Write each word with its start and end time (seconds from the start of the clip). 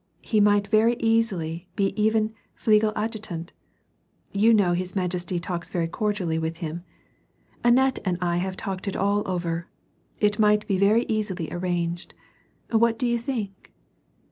He 0.23 0.39
might 0.41 0.67
very 0.67 0.95
easily 0.99 1.69
be 1.75 1.89
even 1.95 2.33
fligel 2.59 2.91
adjutant. 2.95 3.53
You 4.31 4.51
kuow 4.51 4.75
his 4.75 4.95
majesty 4.95 5.37
talks 5.39 5.69
very 5.69 5.87
cordially 5.87 6.39
with 6.39 6.57
him. 6.57 6.83
Annette 7.63 7.99
and 8.03 8.17
I 8.19 8.37
have 8.37 8.57
talked 8.57 8.87
it 8.87 8.95
all 8.95 9.21
over; 9.29 9.67
it 10.17 10.39
might 10.39 10.65
be 10.65 10.79
very 10.79 11.05
easily 11.07 11.53
arranged. 11.53 12.15
What 12.71 12.97
do 12.97 13.05
you 13.05 13.19
think 13.19 13.71